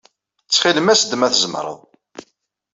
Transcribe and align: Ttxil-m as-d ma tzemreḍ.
Ttxil-m 0.43 0.87
as-d 0.93 1.11
ma 1.15 1.27
tzemreḍ. 1.33 1.79